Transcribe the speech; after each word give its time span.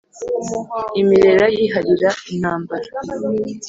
Imirera 1.01 1.45
yiharira 1.55 2.09
intambara 2.33 2.87